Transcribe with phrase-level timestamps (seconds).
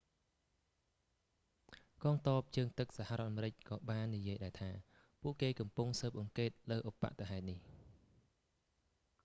[2.03, 4.71] កងទ័ពជើងទឹកសហរដ្ឋអាមេរិកក៏បាននិយាយដែរថា
[5.21, 7.59] ពួកគេកំពុងស៊ើបអង្កេតលើឧប្បត្តិហេតុនេះ